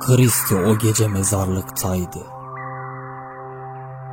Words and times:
Kristi 0.00 0.54
o 0.54 0.78
gece 0.78 1.08
mezarlıktaydı. 1.08 2.26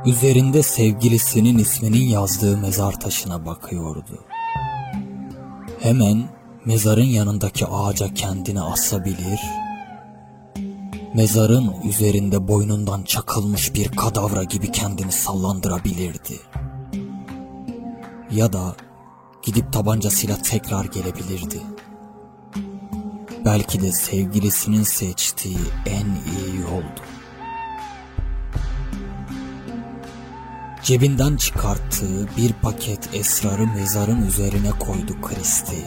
Üzerinde 0.06 0.62
sevgilisinin 0.62 1.58
isminin 1.58 2.04
yazdığı 2.04 2.56
mezar 2.58 3.00
taşına 3.00 3.46
bakıyordu. 3.46 4.24
Hemen 5.80 6.28
mezarın 6.64 7.04
yanındaki 7.04 7.66
ağaca 7.66 8.14
kendini 8.14 8.60
asabilir, 8.60 9.40
mezarın 11.14 11.74
üzerinde 11.84 12.48
boynundan 12.48 13.02
çakılmış 13.02 13.74
bir 13.74 13.88
kadavra 13.88 14.44
gibi 14.44 14.72
kendini 14.72 15.12
sallandırabilirdi. 15.12 16.40
Ya 18.30 18.52
da 18.52 18.76
gidip 19.42 19.72
tabancasıyla 19.72 20.36
tekrar 20.42 20.84
gelebilirdi. 20.84 21.60
Belki 23.48 23.80
de 23.80 23.92
sevgilisinin 23.92 24.82
seçtiği 24.82 25.58
en 25.86 26.06
iyi 26.06 26.60
yoldu. 26.60 27.00
Cebinden 30.82 31.36
çıkarttığı 31.36 32.28
bir 32.36 32.52
paket 32.52 33.14
esrarı 33.14 33.66
mezarın 33.66 34.26
üzerine 34.26 34.70
koydu 34.70 35.22
Kristi. 35.22 35.84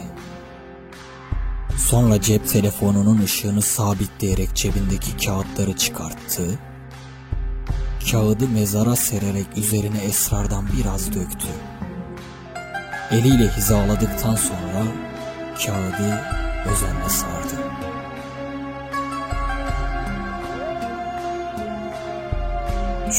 Sonra 1.76 2.20
cep 2.20 2.48
telefonunun 2.48 3.22
ışığını 3.22 3.62
sabitleyerek 3.62 4.54
cebindeki 4.54 5.16
kağıtları 5.16 5.76
çıkarttı. 5.76 6.58
Kağıdı 8.10 8.48
mezara 8.48 8.96
sererek 8.96 9.46
üzerine 9.56 9.98
esrardan 9.98 10.68
biraz 10.78 11.14
döktü. 11.14 11.48
Eliyle 13.10 13.48
hizaladıktan 13.56 14.36
sonra 14.36 14.84
kağıdı 15.66 16.42
özenle 16.66 17.08
sardı. 17.08 17.61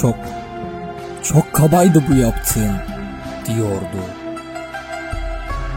Çok, 0.03 0.15
çok 1.23 1.53
kabaydı 1.53 2.03
bu 2.09 2.15
yaptığın 2.15 2.75
diyordu. 3.45 3.99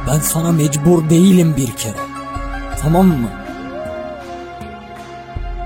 Ben 0.07 0.19
sana 0.19 0.53
mecbur 0.53 1.11
değilim 1.11 1.55
bir 1.57 1.71
kere. 1.71 1.99
Tamam 2.83 3.07
mı? 3.07 3.29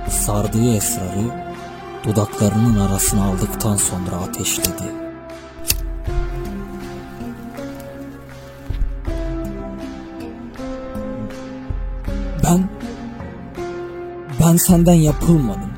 Sardığı 0.08 0.75
esrarı 0.75 1.50
dudaklarının 2.05 2.81
arasına 2.81 3.25
aldıktan 3.25 3.77
sonra 3.77 4.16
ateşledi. 4.16 4.84
Ben 12.44 12.69
ben 14.41 14.56
senden 14.56 14.92
yapılmadım. 14.92 15.69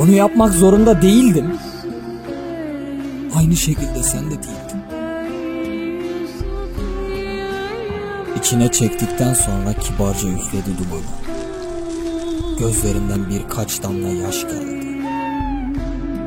Onu 0.00 0.10
yapmak 0.10 0.52
zorunda 0.52 1.02
değildim. 1.02 1.58
Aynı 3.36 3.56
şekilde 3.56 4.02
sen 4.02 4.26
de 4.26 4.30
değildin. 4.30 4.80
İçine 8.38 8.72
çektikten 8.72 9.34
sonra 9.34 9.72
kibarca 9.72 10.28
üfledi 10.28 10.78
dumanı. 10.78 11.20
Gözlerinden 12.58 13.30
birkaç 13.30 13.82
damla 13.82 14.08
yaş 14.08 14.42
geldi. 14.42 14.86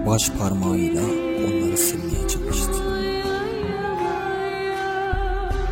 Baş 0.07 0.29
parmağıyla 0.29 1.01
onları 1.37 1.77
silmeye 1.77 2.27
çalıştı. 2.27 2.77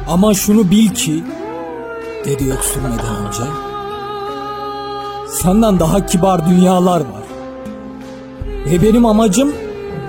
Ama 0.07 0.33
şunu 0.33 0.71
bil 0.71 0.89
ki, 0.89 1.23
dedi 2.25 2.53
öksürmeden 2.53 3.25
önce, 3.27 3.43
senden 5.29 5.79
daha 5.79 6.05
kibar 6.05 6.49
dünyalar 6.49 6.99
var. 6.99 7.20
Ve 8.71 8.81
benim 8.81 9.05
amacım 9.05 9.53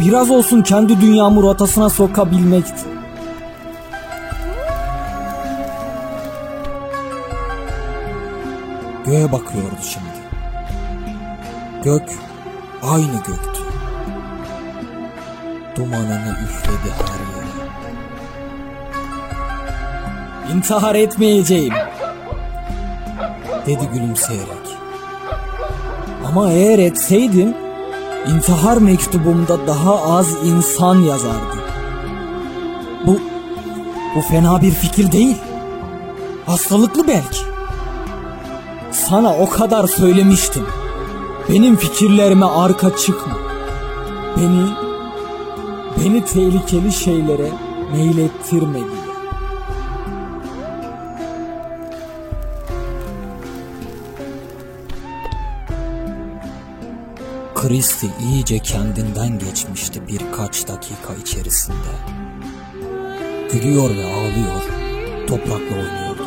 biraz 0.01 0.31
olsun 0.31 0.63
kendi 0.63 1.01
dünyamı 1.01 1.43
rotasına 1.43 1.89
sokabilmekti. 1.89 2.85
Göğe 9.07 9.33
bakıyordu 9.33 9.77
şimdi. 9.83 10.23
Gök 11.85 12.09
aynı 12.83 13.17
göktü. 13.27 13.63
Dumanını 15.77 16.37
üfledi 16.45 16.93
her 16.99 17.21
yere. 17.35 17.53
İntihar 20.55 20.95
etmeyeceğim. 20.95 21.75
Dedi 23.67 23.89
gülümseyerek. 23.93 24.77
Ama 26.27 26.53
eğer 26.53 26.79
etseydim 26.79 27.55
intihar 28.29 28.77
mektubumda 28.77 29.67
daha 29.67 30.03
az 30.03 30.35
insan 30.45 31.01
yazardı. 31.01 31.57
Bu 33.07 33.21
bu 34.17 34.21
fena 34.21 34.63
bir 34.63 34.71
fikir 34.71 35.13
değil. 35.13 35.37
Hastalıklı 36.47 37.09
belki. 37.09 37.41
Sana 38.93 39.35
o 39.35 39.51
kadar 39.51 39.87
söylemiştim. 39.87 40.67
Benim 41.49 41.77
fikirlerime 41.77 42.47
arka 42.47 42.97
çıkma. 42.97 43.33
Beni 44.37 44.67
beni 46.01 46.25
tehlikeli 46.25 46.93
şeylere 46.93 47.49
meylettirme 47.93 48.79
diye. 48.79 49.12
Christie 57.63 58.11
iyice 58.21 58.59
kendinden 58.59 59.39
geçmişti 59.39 60.03
birkaç 60.09 60.69
dakika 60.69 61.15
içerisinde. 61.23 61.93
Gülüyor 63.53 63.91
ve 63.91 64.15
ağlıyor, 64.15 64.63
toprakla 65.29 65.77
oynuyordu. 65.77 66.27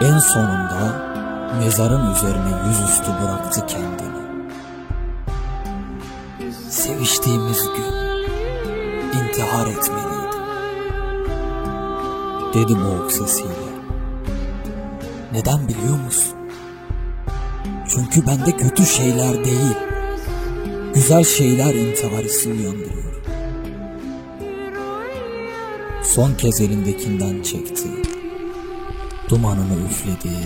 En 0.00 0.18
sonunda 0.18 1.12
mezarın 1.58 2.14
üzerine 2.14 2.68
yüzüstü 2.68 3.10
bıraktı 3.22 3.66
kendini. 3.66 4.20
Seviştiğimiz 6.70 7.62
gün 7.62 7.94
intihar 9.20 9.66
etmeliydim. 9.66 10.40
Dedi 12.54 12.84
boğuk 12.84 13.12
sesiyle. 13.12 13.70
Neden 15.32 15.68
biliyor 15.68 15.98
musun? 16.04 16.39
Çünkü 17.94 18.26
bende 18.26 18.56
kötü 18.56 18.86
şeyler 18.86 19.44
değil, 19.44 19.76
güzel 20.94 21.24
şeyler 21.24 21.74
intihar 21.74 22.24
hissi 22.24 22.48
uyandırıyor. 22.48 23.22
Son 26.02 26.34
kez 26.34 26.60
elindekinden 26.60 27.42
çekti. 27.42 27.88
Dumanını 29.28 29.86
üfledi. 29.86 30.36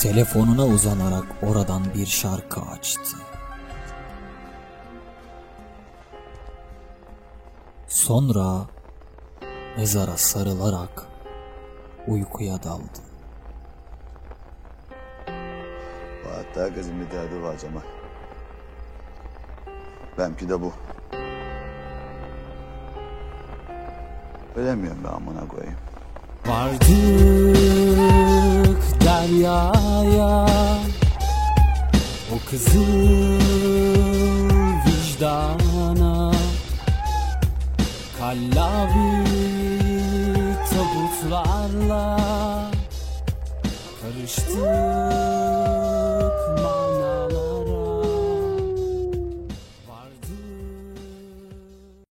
Telefonuna 0.00 0.66
uzanarak 0.66 1.24
oradan 1.42 1.82
bir 1.94 2.06
şarkı 2.06 2.60
açtı. 2.60 3.16
Sonra 7.88 8.66
mezara 9.76 10.16
sarılarak 10.16 11.06
uykuya 12.08 12.62
daldı. 12.62 13.13
Hatta 16.34 16.60
herkesin 16.60 17.00
bir 17.00 17.10
derdi 17.10 17.42
var 17.42 17.58
Cemal. 17.58 17.80
Benimki 20.18 20.48
de 20.48 20.60
bu. 20.60 20.72
Ölemiyorum 24.56 24.98
ben 25.04 25.08
amına 25.08 25.48
koyayım. 25.48 25.76
Vardık 26.46 26.84
deryaya 29.00 30.46
O 32.34 32.50
kızıl 32.50 33.38
vicdana 34.86 36.32
Kallavi 38.18 39.24
tabutlarla 40.70 42.20
Karıştık 44.02 45.33